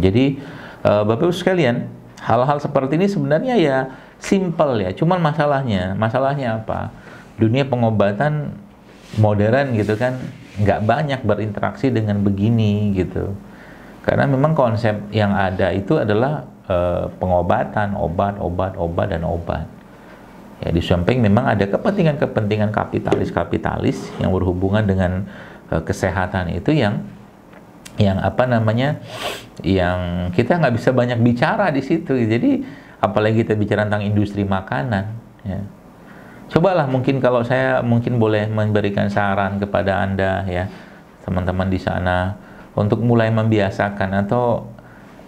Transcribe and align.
Jadi 0.00 0.40
uh, 0.82 1.04
Bapak 1.04 1.28
Ibu 1.28 1.34
sekalian, 1.36 1.86
hal-hal 2.20 2.58
seperti 2.60 2.96
ini 2.96 3.06
sebenarnya 3.06 3.54
ya 3.60 3.78
simple 4.20 4.84
ya. 4.84 4.90
Cuman 4.96 5.20
masalahnya, 5.20 5.96
masalahnya 5.96 6.60
apa? 6.64 6.92
Dunia 7.40 7.64
pengobatan 7.64 8.56
modern 9.16 9.76
gitu 9.76 9.96
kan 9.96 10.20
nggak 10.60 10.80
banyak 10.84 11.20
berinteraksi 11.24 11.88
dengan 11.88 12.20
begini 12.20 12.92
gitu. 12.96 13.32
Karena 14.04 14.24
memang 14.28 14.56
konsep 14.56 14.96
yang 15.12 15.36
ada 15.36 15.72
itu 15.72 16.00
adalah 16.00 16.48
uh, 16.68 17.08
pengobatan, 17.20 17.96
obat, 17.96 18.40
obat, 18.40 18.72
obat 18.76 19.12
dan 19.12 19.24
obat. 19.28 19.68
Ya, 20.60 20.72
di 20.76 20.84
samping 20.84 21.24
memang 21.24 21.48
ada 21.48 21.64
kepentingan-kepentingan 21.64 22.68
kapitalis-kapitalis 22.68 24.12
yang 24.20 24.28
berhubungan 24.32 24.84
dengan 24.84 25.24
uh, 25.72 25.80
kesehatan 25.80 26.52
itu 26.52 26.76
yang 26.76 27.00
yang 28.00 28.16
apa 28.16 28.48
namanya 28.48 28.96
yang 29.60 30.32
kita 30.32 30.56
nggak 30.56 30.74
bisa 30.80 30.90
banyak 30.96 31.20
bicara 31.20 31.68
di 31.68 31.84
situ. 31.84 32.16
Jadi 32.16 32.64
apalagi 32.96 33.44
kita 33.44 33.52
bicara 33.52 33.84
tentang 33.84 34.08
industri 34.08 34.48
makanan. 34.48 35.04
Ya. 35.44 35.60
Cobalah 36.50 36.88
mungkin 36.88 37.20
kalau 37.20 37.44
saya 37.44 37.84
mungkin 37.84 38.16
boleh 38.16 38.48
memberikan 38.48 39.06
saran 39.12 39.60
kepada 39.60 40.02
anda 40.02 40.42
ya 40.48 40.66
teman-teman 41.22 41.68
di 41.70 41.78
sana 41.78 42.34
untuk 42.74 43.04
mulai 43.04 43.28
membiasakan 43.30 44.26
atau 44.26 44.66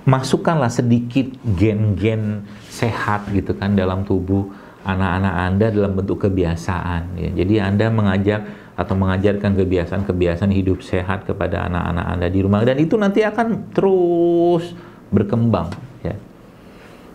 masukkanlah 0.02 0.72
sedikit 0.72 1.30
gen-gen 1.54 2.42
sehat 2.66 3.30
gitu 3.30 3.54
kan 3.54 3.78
dalam 3.78 4.02
tubuh 4.02 4.50
anak-anak 4.82 5.34
Anda 5.46 5.66
dalam 5.70 5.94
bentuk 5.94 6.26
kebiasaan 6.26 7.14
ya. 7.14 7.30
Jadi 7.38 7.54
Anda 7.62 7.86
mengajak 7.86 8.40
atau 8.72 8.94
mengajarkan 8.96 9.52
kebiasaan-kebiasaan 9.52 10.52
hidup 10.52 10.80
sehat 10.80 11.28
kepada 11.28 11.68
anak-anak 11.68 12.06
Anda 12.08 12.28
di 12.32 12.40
rumah 12.40 12.64
dan 12.64 12.80
itu 12.80 12.96
nanti 12.96 13.20
akan 13.20 13.72
terus 13.76 14.72
berkembang 15.12 15.68
ya. 16.00 16.16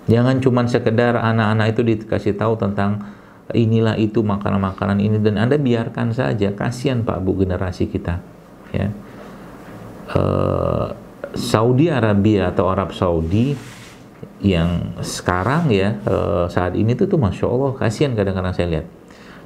Jangan 0.08 0.39
cuma 0.39 0.63
sekedar 0.69 1.17
anak-anak 1.17 1.73
itu 1.73 1.81
dikasih 1.83 2.38
tahu 2.38 2.55
tentang 2.55 3.03
inilah 3.52 3.97
itu 3.97 4.22
makanan-makanan 4.22 5.02
ini 5.02 5.17
dan 5.19 5.41
Anda 5.41 5.58
biarkan 5.58 6.13
saja. 6.13 6.53
Kasihan 6.53 7.02
Pak 7.02 7.19
Bu 7.25 7.35
generasi 7.41 7.89
kita 7.89 8.22
ya. 8.72 8.88
Uh, 10.08 10.95
Saudi 11.35 11.91
Arabia 11.91 12.55
atau 12.55 12.72
Arab 12.72 12.95
Saudi 12.95 13.52
yang 14.39 14.95
sekarang 15.02 15.73
ya 15.73 15.97
uh, 16.05 16.45
saat 16.47 16.78
ini 16.78 16.94
tuh 16.94 17.09
tuh 17.09 17.17
masya 17.17 17.50
Allah 17.50 17.73
kasihan 17.73 18.13
kadang-kadang 18.13 18.53
saya 18.53 18.67
lihat 18.69 18.85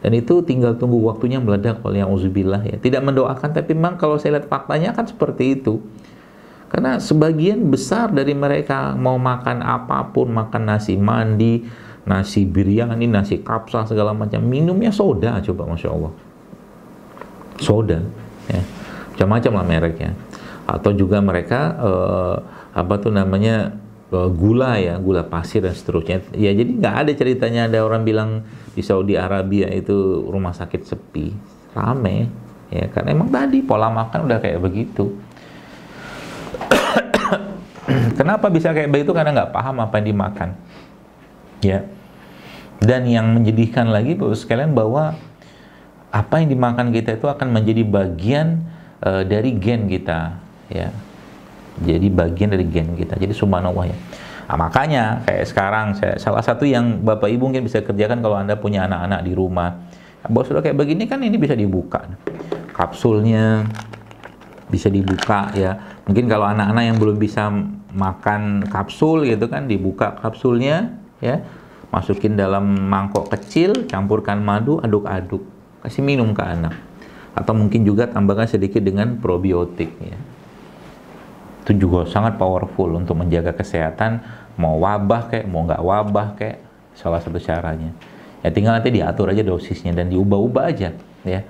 dan 0.02 0.12
itu 0.18 0.42
tinggal 0.42 0.74
tunggu 0.82 0.98
waktunya 1.06 1.38
meledak 1.38 1.78
oleh 1.86 2.02
uzubillah 2.02 2.66
ya. 2.66 2.82
Tidak 2.82 3.02
mendoakan 3.06 3.54
tapi 3.54 3.78
memang 3.78 4.02
kalau 4.02 4.18
saya 4.18 4.42
lihat 4.42 4.50
faktanya 4.50 4.98
kan 4.98 5.06
seperti 5.06 5.62
itu. 5.62 5.78
Karena 6.74 6.98
sebagian 6.98 7.70
besar 7.70 8.10
dari 8.10 8.34
mereka 8.34 8.98
mau 8.98 9.22
makan 9.22 9.62
apa 9.62 10.10
pun 10.10 10.34
makan 10.34 10.72
nasi 10.74 10.98
mandi 10.98 11.68
nasi 12.02 12.50
biryani 12.50 13.06
nasi 13.06 13.46
kapsa 13.46 13.86
segala 13.86 14.18
macam 14.18 14.42
minumnya 14.42 14.90
soda 14.90 15.38
coba 15.46 15.70
masya 15.70 15.90
Allah. 15.94 16.12
Soda 17.62 18.00
ya. 18.50 18.62
Macam-macam 19.14 19.52
lah 19.54 19.66
mereknya. 19.70 20.12
Atau 20.66 20.98
juga 20.98 21.22
mereka 21.22 21.78
uh, 21.78 22.36
apa 22.74 22.98
tuh 22.98 23.14
namanya 23.14 23.78
gula 24.12 24.76
ya, 24.76 25.00
gula 25.00 25.24
pasir 25.24 25.64
dan 25.64 25.72
seterusnya. 25.72 26.20
Ya 26.36 26.52
jadi 26.52 26.68
nggak 26.68 26.96
ada 27.08 27.12
ceritanya 27.16 27.72
ada 27.72 27.80
orang 27.80 28.04
bilang 28.04 28.44
di 28.76 28.84
Saudi 28.84 29.16
Arabia 29.16 29.72
itu 29.72 30.28
rumah 30.28 30.52
sakit 30.52 30.84
sepi, 30.84 31.32
rame 31.72 32.28
ya 32.72 32.88
karena 32.92 33.16
emang 33.16 33.32
tadi 33.32 33.64
pola 33.64 33.88
makan 33.88 34.28
udah 34.28 34.40
kayak 34.44 34.60
begitu. 34.60 35.16
Kenapa 38.20 38.52
bisa 38.52 38.76
kayak 38.76 38.92
begitu? 38.92 39.16
Karena 39.16 39.32
nggak 39.32 39.52
paham 39.56 39.80
apa 39.80 40.04
yang 40.04 40.08
dimakan. 40.12 40.50
Ya. 41.64 41.88
Dan 42.82 43.08
yang 43.08 43.32
menjadikan 43.32 43.94
lagi 43.94 44.18
Bapak 44.18 44.36
sekalian 44.36 44.74
bahwa 44.76 45.16
apa 46.12 46.44
yang 46.44 46.52
dimakan 46.52 46.92
kita 46.92 47.16
itu 47.16 47.32
akan 47.32 47.54
menjadi 47.54 47.88
bagian 47.88 48.68
uh, 49.06 49.24
dari 49.24 49.56
gen 49.56 49.88
kita, 49.88 50.42
ya 50.68 50.92
jadi 51.80 52.08
bagian 52.12 52.52
dari 52.52 52.68
gen 52.68 52.94
kita. 53.00 53.16
Jadi 53.16 53.32
subhanallah 53.32 53.88
ya. 53.88 53.98
Nah, 54.52 54.58
makanya 54.68 55.24
kayak 55.24 55.46
sekarang 55.48 55.88
saya 55.96 56.20
salah 56.20 56.44
satu 56.44 56.68
yang 56.68 57.00
bapak 57.08 57.32
ibu 57.32 57.48
mungkin 57.48 57.64
bisa 57.64 57.80
kerjakan 57.80 58.20
kalau 58.20 58.36
anda 58.36 58.60
punya 58.60 58.84
anak-anak 58.84 59.24
di 59.24 59.32
rumah. 59.32 59.80
Bos 60.28 60.52
sudah 60.52 60.60
kayak 60.60 60.76
begini 60.76 61.08
kan 61.08 61.24
ini 61.24 61.40
bisa 61.40 61.56
dibuka. 61.56 62.04
Kapsulnya 62.76 63.64
bisa 64.68 64.92
dibuka 64.92 65.56
ya. 65.56 66.04
Mungkin 66.04 66.28
kalau 66.28 66.52
anak-anak 66.52 66.84
yang 66.84 66.98
belum 67.00 67.16
bisa 67.16 67.48
makan 67.92 68.68
kapsul 68.68 69.24
gitu 69.24 69.48
kan 69.48 69.72
dibuka 69.72 70.20
kapsulnya 70.20 71.00
ya. 71.24 71.40
Masukin 71.92 72.36
dalam 72.40 72.88
mangkok 72.88 73.32
kecil 73.32 73.88
campurkan 73.88 74.44
madu 74.44 74.84
aduk-aduk. 74.84 75.44
Kasih 75.84 76.04
minum 76.04 76.36
ke 76.36 76.44
anak. 76.44 76.76
Atau 77.32 77.56
mungkin 77.56 77.88
juga 77.88 78.12
tambahkan 78.12 78.52
sedikit 78.52 78.84
dengan 78.84 79.16
probiotik 79.16 79.96
ya 80.04 80.20
itu 81.62 81.86
juga 81.88 82.10
sangat 82.10 82.42
powerful 82.42 82.90
untuk 82.98 83.22
menjaga 83.22 83.54
kesehatan. 83.54 84.22
Mau 84.58 84.82
wabah 84.82 85.30
kayak 85.30 85.46
mau 85.46 85.64
nggak 85.64 85.82
wabah 85.82 86.28
kayak 86.36 86.58
salah 86.98 87.22
satu 87.22 87.38
caranya. 87.38 87.94
Ya 88.42 88.50
tinggal 88.50 88.74
nanti 88.74 88.90
diatur 88.90 89.30
aja 89.30 89.46
dosisnya 89.46 89.94
dan 89.94 90.10
diubah-ubah 90.10 90.64
aja 90.74 90.98
ya. 91.22 91.42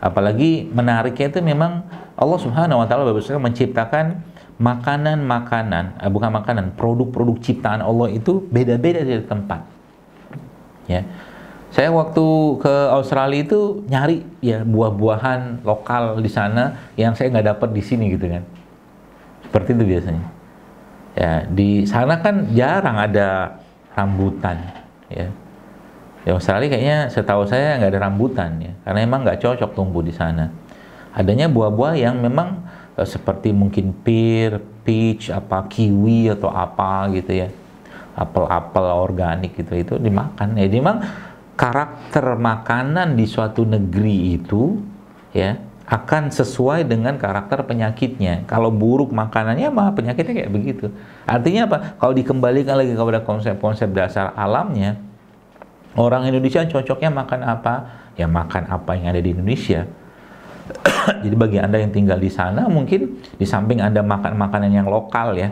Apalagi 0.00 0.64
menariknya 0.72 1.28
itu 1.28 1.40
memang 1.44 1.84
Allah 2.16 2.38
Subhanahu 2.40 2.80
wa 2.80 2.86
taala 2.88 3.04
menciptakan 3.12 4.24
makanan-makanan 4.56 6.00
eh, 6.00 6.10
bukan 6.12 6.32
makanan 6.32 6.76
produk-produk 6.76 7.36
ciptaan 7.40 7.80
Allah 7.84 8.12
itu 8.12 8.44
beda-beda 8.48 9.04
dari 9.04 9.24
tempat 9.24 9.60
ya. 10.88 11.04
Saya 11.70 11.94
waktu 11.94 12.26
ke 12.58 12.74
Australia 12.90 13.46
itu 13.46 13.86
nyari 13.86 14.26
ya 14.42 14.66
buah-buahan 14.66 15.62
lokal 15.62 16.18
di 16.18 16.26
sana 16.26 16.90
yang 16.98 17.14
saya 17.14 17.30
nggak 17.30 17.46
dapat 17.46 17.68
di 17.70 17.82
sini 17.84 18.10
gitu 18.10 18.26
kan 18.26 18.42
seperti 19.50 19.74
itu 19.74 19.82
biasanya. 19.82 20.24
Ya, 21.18 21.42
di 21.50 21.82
sana 21.90 22.22
kan 22.22 22.54
jarang 22.54 22.94
ada 22.94 23.58
rambutan, 23.98 24.62
ya. 25.10 25.26
Di 26.22 26.30
Australia 26.30 26.70
kayaknya 26.70 27.10
setahu 27.10 27.50
saya 27.50 27.82
nggak 27.82 27.90
ada 27.90 28.00
rambutan 28.06 28.62
ya, 28.62 28.72
karena 28.86 29.00
emang 29.02 29.26
nggak 29.26 29.42
cocok 29.42 29.74
tumbuh 29.74 30.06
di 30.06 30.14
sana. 30.14 30.54
Adanya 31.10 31.50
buah-buah 31.50 31.98
yang 31.98 32.22
memang 32.22 32.62
eh, 32.94 33.02
seperti 33.02 33.50
mungkin 33.50 33.90
pear, 34.06 34.62
peach, 34.86 35.34
apa 35.34 35.66
kiwi 35.66 36.30
atau 36.30 36.46
apa 36.54 37.10
gitu 37.10 37.42
ya, 37.42 37.50
apel-apel 38.14 38.86
organik 38.86 39.58
gitu 39.58 39.74
itu 39.74 39.94
dimakan. 39.98 40.54
Ya, 40.54 40.70
memang 40.70 41.02
karakter 41.58 42.38
makanan 42.38 43.18
di 43.18 43.26
suatu 43.26 43.66
negeri 43.66 44.38
itu 44.38 44.78
ya 45.34 45.58
akan 45.90 46.30
sesuai 46.30 46.86
dengan 46.86 47.18
karakter 47.18 47.66
penyakitnya. 47.66 48.46
Kalau 48.46 48.70
buruk 48.70 49.10
makanannya, 49.10 49.74
mah 49.74 49.90
penyakitnya 49.90 50.46
kayak 50.46 50.52
begitu. 50.54 50.86
Artinya 51.26 51.66
apa? 51.66 51.98
Kalau 51.98 52.14
dikembalikan 52.14 52.78
lagi 52.78 52.94
kepada 52.94 53.26
konsep-konsep 53.26 53.90
dasar 53.90 54.30
alamnya, 54.38 55.02
orang 55.98 56.30
Indonesia 56.30 56.62
cocoknya 56.62 57.10
makan 57.10 57.42
apa? 57.42 57.74
Ya 58.14 58.30
makan 58.30 58.70
apa 58.70 58.94
yang 58.94 59.10
ada 59.10 59.18
di 59.18 59.34
Indonesia. 59.34 59.82
Jadi 61.26 61.34
bagi 61.34 61.58
Anda 61.58 61.82
yang 61.82 61.90
tinggal 61.90 62.22
di 62.22 62.30
sana, 62.30 62.70
mungkin 62.70 63.18
di 63.34 63.42
samping 63.42 63.82
Anda 63.82 64.06
makan 64.06 64.38
makanan 64.38 64.70
yang 64.70 64.86
lokal 64.86 65.34
ya, 65.34 65.50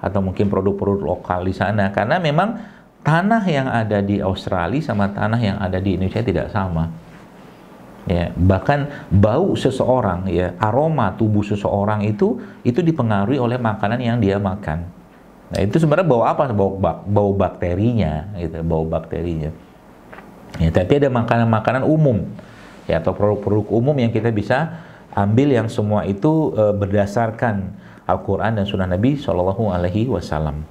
atau 0.00 0.24
mungkin 0.24 0.48
produk-produk 0.48 1.04
lokal 1.04 1.44
di 1.44 1.52
sana, 1.52 1.92
karena 1.92 2.16
memang 2.16 2.56
tanah 3.04 3.44
yang 3.44 3.68
ada 3.68 4.00
di 4.00 4.24
Australia 4.24 4.80
sama 4.80 5.12
tanah 5.12 5.40
yang 5.44 5.60
ada 5.60 5.76
di 5.76 6.00
Indonesia 6.00 6.24
tidak 6.24 6.48
sama 6.48 7.03
ya 8.04 8.28
bahkan 8.36 9.08
bau 9.08 9.56
seseorang 9.56 10.28
ya 10.28 10.52
aroma 10.60 11.16
tubuh 11.16 11.40
seseorang 11.40 12.04
itu 12.04 12.36
itu 12.60 12.84
dipengaruhi 12.84 13.40
oleh 13.40 13.56
makanan 13.56 14.00
yang 14.00 14.20
dia 14.20 14.36
makan. 14.36 14.84
Nah 15.52 15.60
itu 15.60 15.80
sebenarnya 15.80 16.08
bau 16.08 16.24
apa? 16.24 16.52
Bau 16.52 16.76
bau 17.04 17.30
bakterinya 17.32 18.28
gitu 18.36 18.60
bau 18.60 18.84
bakterinya. 18.84 19.48
Ya 20.60 20.70
tapi 20.70 21.00
ada 21.00 21.08
makanan-makanan 21.10 21.82
umum 21.88 22.28
ya 22.84 23.00
atau 23.00 23.16
produk-produk 23.16 23.66
umum 23.72 23.96
yang 23.96 24.12
kita 24.12 24.28
bisa 24.28 24.84
ambil 25.16 25.50
yang 25.50 25.66
semua 25.72 26.04
itu 26.04 26.52
e, 26.52 26.74
berdasarkan 26.76 27.72
Al-Quran 28.04 28.60
dan 28.60 28.64
Sunnah 28.68 28.90
Nabi 28.90 29.16
Shallallahu 29.16 29.72
Alaihi 29.72 30.12
Wasallam. 30.12 30.62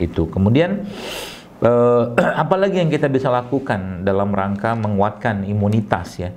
Itu. 0.00 0.26
Kemudian 0.32 0.88
e, 1.68 1.72
apalagi 2.16 2.80
yang 2.80 2.88
kita 2.88 3.12
bisa 3.12 3.28
lakukan 3.28 4.02
dalam 4.08 4.32
rangka 4.32 4.72
menguatkan 4.72 5.44
imunitas 5.44 6.16
ya 6.16 6.30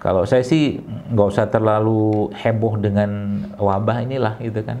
kalau 0.00 0.24
saya 0.24 0.40
sih 0.40 0.80
nggak 1.12 1.28
usah 1.28 1.46
terlalu 1.52 2.32
heboh 2.32 2.80
dengan 2.80 3.36
wabah 3.60 4.00
inilah 4.00 4.40
gitu 4.40 4.64
kan. 4.64 4.80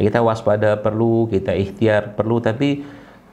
Kita 0.00 0.24
waspada 0.24 0.80
perlu, 0.80 1.28
kita 1.28 1.52
ikhtiar 1.52 2.16
perlu, 2.16 2.40
tapi 2.40 2.80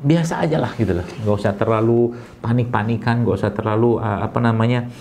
biasa 0.04 0.44
aja 0.44 0.60
lah 0.60 0.76
gitu 0.76 1.00
loh. 1.00 1.08
Nggak 1.24 1.36
usah 1.40 1.54
terlalu 1.56 2.12
panik-panikan, 2.44 3.24
nggak 3.24 3.40
usah 3.40 3.52
terlalu 3.56 4.04
apa 4.04 4.40
namanya, 4.44 4.92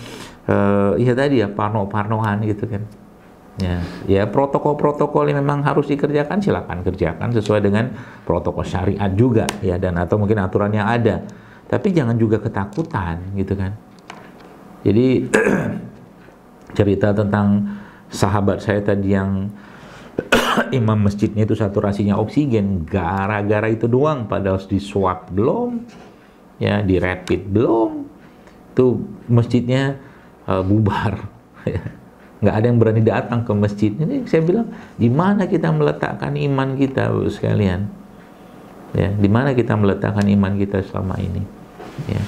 uh, 0.47 0.95
ya 0.95 1.11
tadi 1.11 1.43
ya 1.43 1.51
parno-parnoan 1.51 2.39
gitu 2.47 2.71
kan. 2.71 2.83
Ya, 3.53 3.85
ya 4.09 4.23
protokol-protokol 4.25 5.29
yang 5.29 5.45
memang 5.45 5.61
harus 5.61 5.85
dikerjakan 5.85 6.41
silakan 6.41 6.81
kerjakan 6.81 7.29
sesuai 7.37 7.61
dengan 7.61 7.93
protokol 8.25 8.65
syariat 8.65 9.13
juga 9.13 9.45
ya 9.61 9.77
dan 9.77 9.93
atau 9.99 10.17
mungkin 10.17 10.39
aturan 10.39 10.71
yang 10.71 10.87
ada. 10.87 11.21
Tapi 11.67 11.91
jangan 11.91 12.15
juga 12.15 12.39
ketakutan 12.39 13.19
gitu 13.35 13.53
kan. 13.53 13.75
Jadi 14.83 15.29
cerita 16.73 17.13
tentang 17.15 17.65
sahabat 18.09 18.61
saya 18.61 18.81
tadi 18.81 19.13
yang 19.13 19.49
imam 20.77 20.99
masjidnya 21.01 21.45
itu 21.45 21.57
saturasinya 21.57 22.17
oksigen. 22.19 22.85
Gara-gara 22.85 23.65
itu 23.69 23.89
doang 23.89 24.29
padahal 24.29 24.61
di 24.65 24.77
swab 24.77 25.29
belum 25.33 25.81
ya 26.61 26.81
di 26.85 27.01
rapid 27.01 27.41
belum. 27.49 27.91
Tuh 28.73 29.01
masjidnya 29.29 29.97
uh, 30.49 30.61
bubar. 30.61 31.15
Ya 31.63 31.79
nggak 32.43 32.55
ada 32.59 32.65
yang 32.67 32.77
berani 32.83 33.01
datang 33.07 33.47
ke 33.47 33.55
masjid. 33.55 33.95
Ini 33.95 34.27
saya 34.27 34.43
bilang 34.43 34.67
di 34.99 35.07
mana 35.07 35.47
kita 35.47 35.71
meletakkan 35.71 36.35
iman 36.35 36.75
kita 36.75 37.07
sekalian? 37.31 37.87
Ya 38.91 39.15
di 39.15 39.31
mana 39.31 39.55
kita 39.55 39.79
meletakkan 39.79 40.27
iman 40.27 40.59
kita 40.59 40.83
selama 40.83 41.15
ini? 41.23 41.39
Ya 42.11 42.19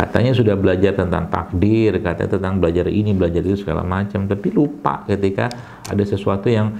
katanya 0.00 0.32
sudah 0.32 0.56
belajar 0.56 0.96
tentang 0.96 1.28
takdir 1.28 2.00
katanya 2.00 2.40
tentang 2.40 2.56
belajar 2.56 2.88
ini 2.88 3.12
belajar 3.12 3.44
itu 3.44 3.60
segala 3.60 3.84
macam. 3.84 4.24
Tapi 4.24 4.48
lupa 4.48 5.04
ketika 5.04 5.52
ada 5.84 6.04
sesuatu 6.08 6.48
yang 6.48 6.72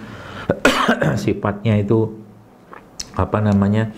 sifatnya 1.23 1.77
itu 1.77 2.09
apa 3.13 3.45
namanya 3.45 3.93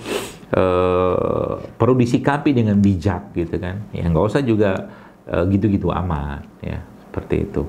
uh, 0.58 1.62
perlu 1.78 1.94
disikapi 2.02 2.50
dengan 2.50 2.82
bijak 2.82 3.30
gitu 3.38 3.62
kan. 3.62 3.86
Ya 3.94 4.10
nggak 4.10 4.26
usah 4.26 4.42
juga 4.42 4.90
uh, 5.30 5.46
gitu-gitu 5.46 5.94
amat 5.94 6.42
ya 6.58 6.82
seperti 6.82 7.46
itu. 7.46 7.62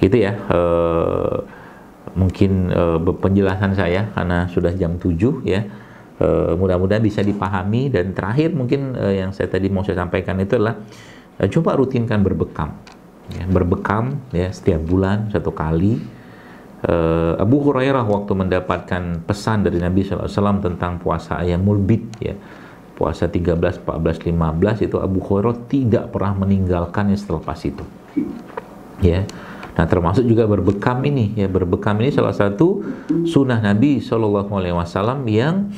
Itu 0.00 0.16
ya 0.16 0.32
uh, 0.48 1.44
mungkin 2.16 2.72
penjelasan 3.22 3.76
saya 3.78 4.10
karena 4.16 4.48
sudah 4.50 4.74
jam 4.74 4.98
7 4.98 5.46
ya 5.46 5.62
uh, 6.20 6.52
mudah-mudahan 6.54 7.02
bisa 7.02 7.24
dipahami. 7.24 7.88
Dan 7.90 8.12
terakhir 8.12 8.52
mungkin 8.52 8.94
uh, 8.94 9.10
yang 9.10 9.34
saya 9.34 9.48
tadi 9.50 9.66
mau 9.72 9.82
saya 9.82 9.98
sampaikan 9.98 10.38
itu 10.38 10.60
adalah 10.60 10.78
uh, 11.40 11.48
coba 11.48 11.80
rutinkan 11.80 12.20
berbekam. 12.20 12.76
Ya, 13.30 13.46
berbekam 13.46 14.20
ya 14.30 14.50
setiap 14.52 14.84
bulan 14.84 15.32
satu 15.32 15.50
kali. 15.50 15.98
Uh, 16.80 17.36
Abu 17.36 17.60
Hurairah 17.60 18.08
waktu 18.08 18.32
mendapatkan 18.32 19.24
pesan 19.28 19.68
dari 19.68 19.76
Nabi 19.76 20.00
SAW 20.00 20.64
tentang 20.64 20.96
puasa 21.00 21.40
ayam 21.40 21.64
mulbit 21.64 22.04
ya. 22.20 22.36
Puasa 22.96 23.32
13, 23.32 23.80
14, 23.80 24.28
15 24.28 24.84
itu 24.84 24.96
Abu 25.00 25.24
Hurairah 25.24 25.56
tidak 25.72 26.12
pernah 26.12 26.36
meninggalkannya 26.36 27.16
setelah 27.16 27.56
itu. 27.56 27.84
Ya 29.00 29.24
Nah 29.76 29.86
termasuk 29.86 30.26
juga 30.26 30.46
berbekam 30.50 31.00
ini. 31.06 31.34
Ya 31.38 31.46
berbekam 31.46 31.98
ini 32.02 32.10
salah 32.10 32.34
satu 32.34 32.82
sunnah 33.26 33.62
Nabi 33.62 34.02
Shallallahu 34.02 34.50
Alaihi 34.54 34.74
Wasallam 34.76 35.24
yang 35.30 35.70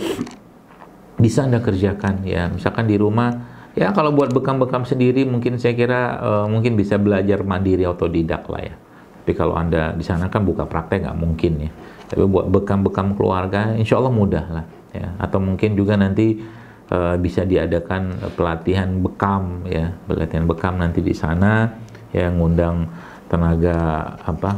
bisa 1.21 1.45
anda 1.47 1.61
kerjakan. 1.61 2.25
Ya 2.25 2.49
misalkan 2.49 2.89
di 2.89 2.97
rumah 2.97 3.37
ya 3.73 3.93
kalau 3.93 4.13
buat 4.13 4.33
bekam-bekam 4.33 4.85
sendiri 4.85 5.25
mungkin 5.25 5.57
saya 5.57 5.73
kira 5.77 6.01
uh, 6.21 6.47
mungkin 6.49 6.77
bisa 6.77 6.97
belajar 6.99 7.45
mandiri 7.45 7.87
otodidak 7.87 8.49
lah 8.49 8.63
ya. 8.65 8.75
Tapi 9.23 9.33
kalau 9.39 9.55
anda 9.55 9.95
di 9.95 10.03
sana 10.03 10.27
kan 10.27 10.43
buka 10.43 10.67
praktek 10.67 11.07
nggak 11.07 11.19
mungkin 11.19 11.53
ya. 11.69 11.71
Tapi 12.11 12.27
buat 12.27 12.51
bekam-bekam 12.51 13.15
keluarga 13.15 13.73
insya 13.79 14.03
Allah 14.03 14.13
mudah 14.13 14.45
lah 14.51 14.65
ya. 14.91 15.15
Atau 15.23 15.39
mungkin 15.39 15.79
juga 15.79 15.95
nanti 15.95 16.43
uh, 16.91 17.15
bisa 17.23 17.47
diadakan 17.47 18.35
pelatihan 18.35 18.99
bekam 18.99 19.63
ya. 19.71 19.95
Pelatihan 20.11 20.45
bekam 20.51 20.75
nanti 20.83 21.01
di 21.07 21.15
sana 21.15 21.71
yang 22.11 22.43
ngundang 22.43 22.91
tenaga 23.33 23.77
apa 24.21 24.53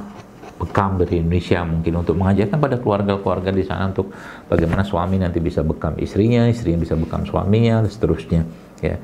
bekam 0.58 0.98
dari 0.98 1.22
Indonesia 1.22 1.62
mungkin 1.62 2.02
untuk 2.02 2.18
mengajarkan 2.18 2.58
pada 2.58 2.76
keluarga-keluarga 2.82 3.50
di 3.54 3.62
sana 3.62 3.90
untuk 3.90 4.10
bagaimana 4.50 4.82
suami 4.82 5.22
nanti 5.22 5.38
bisa 5.38 5.62
bekam 5.62 5.94
istrinya, 5.98 6.50
istrinya 6.50 6.82
bisa 6.82 6.94
bekam 6.98 7.22
suaminya 7.22 7.86
dan 7.86 7.90
seterusnya 7.90 8.42
ya. 8.82 8.98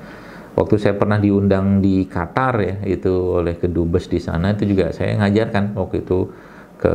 Waktu 0.51 0.75
saya 0.83 0.95
pernah 0.99 1.23
diundang 1.23 1.79
di 1.79 2.11
Qatar 2.11 2.55
ya 2.59 2.75
itu 2.91 3.39
oleh 3.39 3.55
kedubes 3.55 4.11
di 4.11 4.19
sana 4.19 4.51
itu 4.51 4.67
juga 4.67 4.91
saya 4.91 5.15
ngajarkan 5.23 5.79
waktu 5.79 6.03
itu 6.03 6.27
ke 6.81 6.95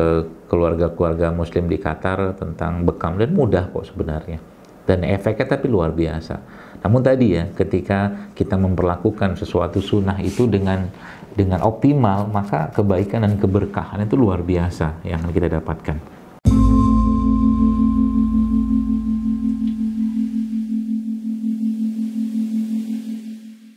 keluarga-keluarga 0.52 1.32
muslim 1.32 1.72
di 1.72 1.80
Qatar 1.80 2.36
tentang 2.36 2.84
bekam 2.84 3.16
dan 3.16 3.32
mudah 3.32 3.72
kok 3.72 3.88
sebenarnya 3.88 4.44
dan 4.86 5.02
efeknya 5.02 5.58
tapi 5.58 5.66
luar 5.68 5.92
biasa. 5.92 6.36
Namun 6.86 7.02
tadi 7.02 7.34
ya 7.34 7.50
ketika 7.50 8.30
kita 8.38 8.54
memperlakukan 8.62 9.34
sesuatu 9.42 9.82
sunnah 9.82 10.22
itu 10.22 10.46
dengan 10.46 10.86
dengan 11.36 11.62
optimal, 11.68 12.32
maka 12.32 12.72
kebaikan 12.72 13.28
dan 13.28 13.36
keberkahan 13.36 14.08
itu 14.08 14.16
luar 14.16 14.40
biasa 14.40 15.04
yang 15.04 15.20
akan 15.20 15.32
kita 15.36 15.52
dapatkan. 15.60 15.98